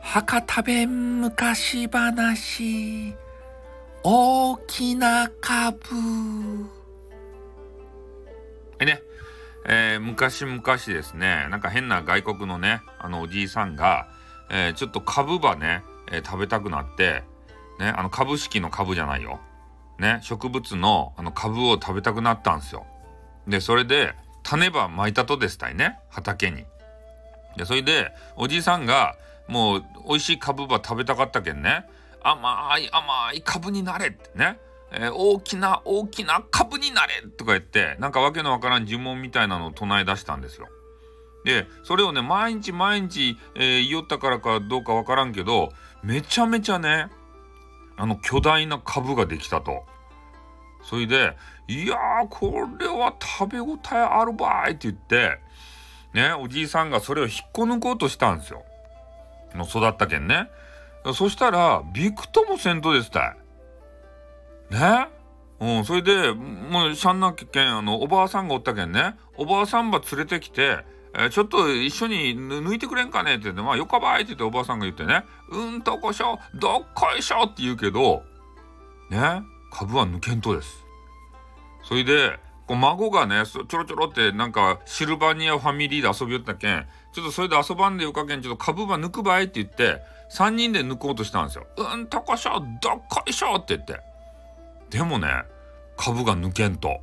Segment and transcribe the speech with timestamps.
[0.00, 3.14] 博多弁昔話
[4.02, 5.84] 大きな株。
[8.78, 9.02] えね、
[9.66, 14.08] えー、昔々ですねなんか変な外国のねあのおじいさんが、
[14.50, 17.22] えー、ちょっと株ばね、えー、食べたくなって
[17.78, 19.40] ねあの株式の株じゃないよ。
[19.98, 22.86] ね植物のあの株を食べたくなったんですよ。
[23.46, 24.14] でそれで
[24.48, 26.64] 種ばまいたとですたいね畑に
[27.58, 29.16] でそれでおじいさんが
[29.46, 31.84] もう美味しい株ば食べたかったけんね
[32.22, 34.58] 甘い甘い株になれってね、
[34.90, 40.68] えー、大きな大きな株になれとか言ってなんかわけのわからん呪文みたいなのを唱え出したんですよ。
[41.44, 45.72] でそれをね毎日毎日、えー、言いよったからかどうかわからんけど
[46.02, 47.08] めちゃめちゃね
[47.98, 49.84] あの巨大な株ができたと。
[50.84, 51.36] それで
[51.68, 55.38] 「いやーこれは食べ応えあるばい」って言って
[56.12, 58.64] ねおじいさんがそれを引っこ抜こうとしたんですよ。
[59.54, 60.50] の育ったけんね。
[61.14, 63.36] そしたら、びくともせんとですた
[64.70, 64.74] い。
[64.74, 65.08] ね？
[65.60, 78.22] うん、それで、もう、しゃんなけん、あの、おばあさんがおったけんね、おばあさんば連れてきて、えー、ちょっと一緒に抜いてくれんかねって言って、まあ、よかばいって言っておばあさんが言ってね、うんとこしょ、どっこいしょって言うけど、
[79.08, 80.84] ね、株は抜けんとです。
[81.88, 91.66] それで、こう孫がね、ちょろちょろってなんかシルバニアファミリーで遊びよったけん、ちょっとそれで遊ばんでよかけん、ちょっと株ば抜くばいって言って、3人で抜こうとしたんですよ。
[91.78, 94.00] うんとこしょ、どっこいしょって言って。
[94.90, 95.28] でもね、
[95.96, 97.00] 株が抜けんと。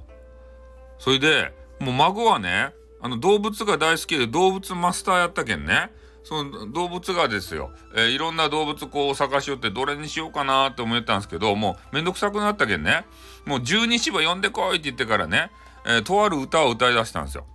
[0.99, 5.89] それで、もう孫はね、あの動物が大好きで動物マスターやったけんね。
[6.25, 13.05] その動物がですよ、えー、いろんな動物こう探しよってどれにしようかなって思ったんですけど、もうめんどくさくなったけんね。
[13.45, 15.51] もう十二支部呼んでこいって言ってからね、
[15.85, 17.45] えー、とある歌を歌い出したんですよ。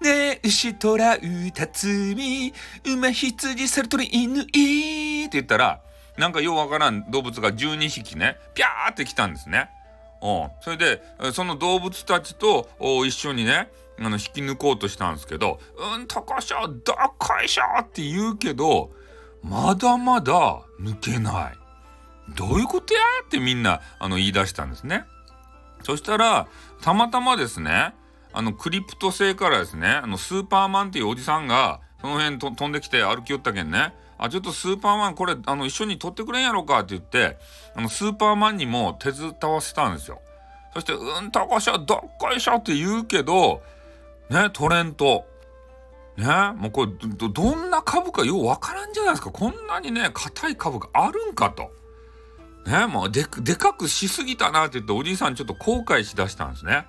[0.00, 1.86] ねえ、牛、虎、歌、つ
[2.16, 2.52] み、
[2.86, 5.80] 馬、羊、猿、鳥、犬、いって言ったら、
[6.16, 9.68] なんかようわからん動物が12匹ね、ぴゃーって来たんですね。
[10.22, 10.50] うん。
[10.62, 11.02] それで、
[11.32, 12.68] その動物たちと
[13.06, 13.68] 一緒にね、
[13.98, 15.60] あの、引き抜こうとしたんですけど、
[15.96, 18.90] うんとこしょ、どっこいしょって言うけど、
[19.42, 21.58] まだまだ抜けない。
[22.36, 25.04] どういうことやってみんな、あの、言い出したんですね。
[25.82, 26.48] そしたら、
[26.80, 27.94] たまたまですね、
[28.32, 37.36] あの、クリプト星からですね、あの、スーパーマンっていうおじさんが、その辺と飛んできて歩きよったけんね、あ、ちょっとスーパーマンこれ、あの、一緒に撮ってくれんやろかって言って、
[37.74, 40.20] あの、スーパーマンにも手伝わせたんですよ。
[40.72, 43.62] そして、うんとこしょ、どっこいしょって言うけど、
[44.30, 45.24] ね、トレント。
[46.16, 46.26] ね、
[46.56, 49.30] もうこれど、んな株かようわからんじゃないですか。
[49.30, 51.70] こんなにね、硬い株があるんかと。
[52.70, 56.86] ね、もうで、かくしすぎたなって言って、おじいさんちょっと後悔しだしたんですね。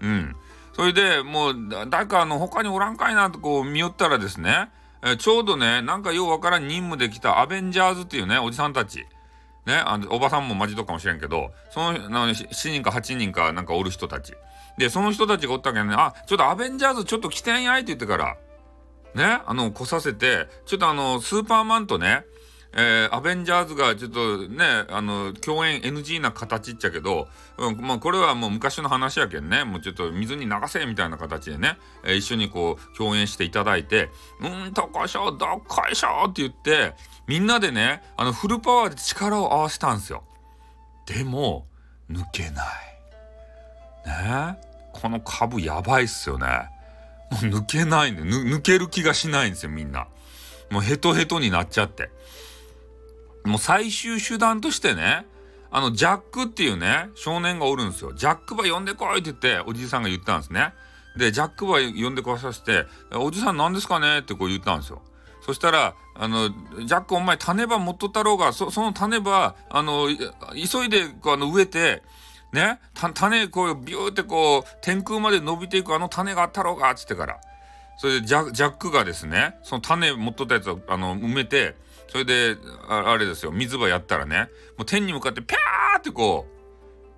[0.00, 0.36] うん。
[0.74, 1.54] それでもう
[1.90, 4.70] 誰かあの他におらんかいなとこう見よったらですね、
[5.04, 9.06] え、ちょうどねなんかようわからん任務できたアベンジャーズっていうねおじさんたち
[9.66, 14.34] ねあのおばさんもマジとかもしれんけどその7人か8人かなんかおる人たち。
[14.78, 18.36] でその人たちがおったけんねあちょっとアベンジャーズちょっと来てんやいって言ってから
[19.14, 22.24] ねあの来させてちょっとあのスーパーマンとね
[22.74, 27.28] えー、アベンジャーズがちょっとね、あの、共演 NG な形っちゃけど、
[27.58, 34.08] うん、まあこれはもう昔の話やけんね、もうちょっと水に流せみたいな形でね、えー、一緒にこう共演していただいて、
[34.40, 36.94] うんとこしょ、どっこいしょって言って、
[37.26, 40.24] みんなでね、あのフルパワーで力を合わせたんですよ。
[41.06, 41.66] でも、
[42.10, 42.92] 抜けない。
[44.06, 44.58] ね？
[44.92, 46.46] この株やばいっすよね。
[47.30, 50.06] もう抜けないんで、抜ける気がしないんですよ、みんな。
[50.70, 52.10] もうヘトヘトになっちゃって。
[53.44, 55.26] もう最終手段としてね、
[55.70, 58.12] あの、ジャックっていうね、少年がおるんですよ。
[58.12, 60.72] ジャックば呼んでこいって言って、おじいさんが言ったんですね。
[61.16, 65.02] で、ジャックば呼んでこさせて、おじさん何ですかねってこう言ったんですよ。
[65.40, 70.08] そしたら、あの、ジャックお前種ば持っとったろうが、その種ば、あの、
[70.54, 72.02] 急いであの植えて、
[72.52, 77.40] ね、種こうビューってこう天空まで伸びていくあの種があったろうがっつってから。
[77.96, 81.76] それでジャックがですね、その種持っとったやつをあの埋めて、
[82.12, 86.44] それであ、れですよ、水場やったらね、もう天に向かってピャーってこ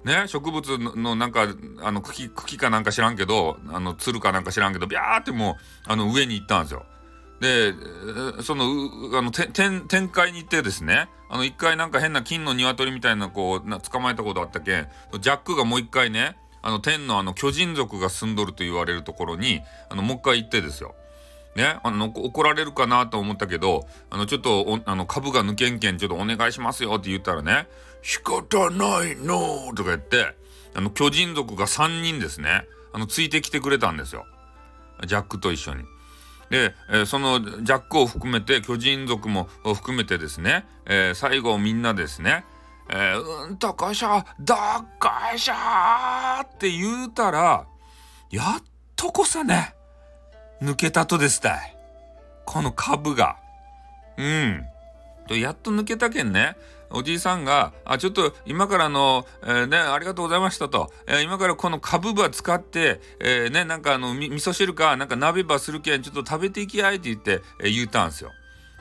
[0.05, 1.49] う、ね、植物のなんか、
[1.83, 5.57] あの茎、茎かなんか知らんけど、あの、つるかなんか知らんけど、ビャーっても
[5.89, 6.87] う、あの、上に行ったんですよ。
[7.41, 7.75] で、
[8.45, 8.67] その、
[9.19, 14.89] あの、天、天界に行ってですね、あの、一回なんか変な金の鶏みたいな、こう、な捕まえたことあったけん、
[15.21, 20.95] ジャックがもう一回ね、あの、天のあの、巨人族が住んどると言われるところに、あの、もう一回行ってですよ。
[21.57, 27.69] ね、あの、怒られるかなと思ったけど、あの、ちょっと、あの、株が抜けんけん、ちょっとお願いしますよって言ったらね、
[28.03, 30.35] 仕方ないのとか言って、
[30.75, 34.27] あの、巨人族が3人ですね、あの、ついてきてくれたんですよ。
[35.07, 35.85] ジャックと一緒に。
[36.51, 42.45] で、えーそのジャックを含めて巨人族も含めてですね、えー最後みんなですね、
[42.91, 47.67] えーうんとかしゃだっかしゃーって言うたら
[48.31, 48.63] やっ
[48.95, 49.74] とこさね
[50.63, 51.77] 抜けたとですたい。
[52.45, 53.37] この株が。
[54.17, 54.67] うん。
[55.27, 56.57] とやっと抜けたけんね。
[56.91, 68.31] おじいさんが「あちょっと今からの、えーねありがとうございましたと」えー今からこのカブば使って、えーねなんかあのみ味噌汁かなんか鍋ばするけんちょっと食べていきやいって言って、えー言うたんですよ。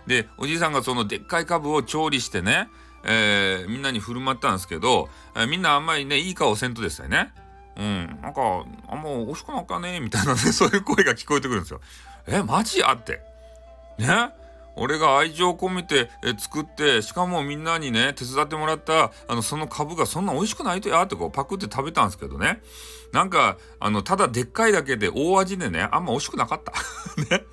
[0.05, 2.69] でおじいさんがそのでっかいカブを調理してね、
[3.03, 7.33] えーみんなに振る舞ったんですけど、えーみんなあんまりねいい顔せんとですよね。
[7.75, 8.41] うん、なんか
[8.87, 11.81] あんま美味しくなっかねみたいなね そういう声が聞こえてくるんですよ。
[12.27, 13.21] えマジやって。
[13.97, 14.29] ね？
[14.75, 22.59] 俺が愛情込めてえ作ってしかもみんなにね手伝ってもらったあのその株がそんな美味しくないとやってこうパクって食べたんですけどね
[23.11, 26.73] なんかあのただでっかいだけで大味でねあんま美味しくなかった。
[27.37, 27.45] ね？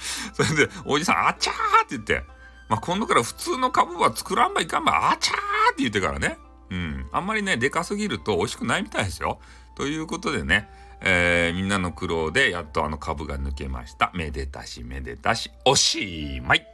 [0.32, 2.24] それでおじさん「あちゃー」って言って、
[2.68, 5.36] まあ、今度から普通の株は作らんばいかんばあちゃー
[5.72, 6.38] って言ってからね
[6.70, 9.38] うんあんまりねでかすぎると美味しくないみたいですよ。
[9.74, 10.68] ということでね
[11.00, 14.10] えーみんなの苦労でやっとあの株が抜けました。
[14.14, 16.69] めでたしめでたしおしまい